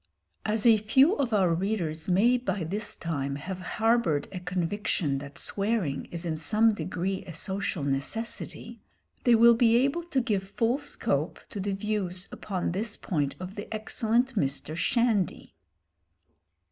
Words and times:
As 0.47 0.65
a 0.65 0.77
few 0.77 1.13
of 1.17 1.31
our 1.31 1.53
readers 1.53 2.07
may 2.07 2.35
by 2.35 2.63
this 2.63 2.95
time 2.95 3.35
have 3.35 3.59
harboured 3.59 4.27
a 4.31 4.39
conviction 4.39 5.19
that 5.19 5.37
swearing 5.37 6.05
is 6.05 6.25
in 6.25 6.39
some 6.39 6.73
degree 6.73 7.23
a 7.25 7.35
social 7.35 7.83
necessity, 7.83 8.81
they 9.25 9.35
will 9.35 9.53
be 9.53 9.75
able 9.75 10.01
to 10.05 10.19
give 10.19 10.41
full 10.41 10.79
scope 10.79 11.39
to 11.51 11.59
the 11.59 11.73
views 11.73 12.27
upon 12.31 12.71
this 12.71 12.97
point 12.97 13.35
of 13.39 13.53
the 13.53 13.71
excellent 13.71 14.33
Mr. 14.35 14.75
Shandy. 14.75 15.53